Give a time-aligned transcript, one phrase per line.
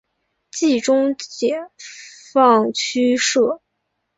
[0.49, 1.67] 冀中解
[2.33, 3.61] 放区设。